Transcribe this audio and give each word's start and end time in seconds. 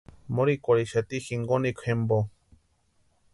Morhikwarhixati 0.37 1.21
jinkonikwa 1.27 1.83
jempo. 1.91 2.19